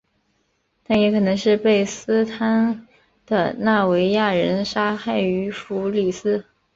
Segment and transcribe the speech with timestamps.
[0.83, 2.87] 但也可能是被斯堪
[3.27, 6.43] 的纳维亚人杀害于福里斯。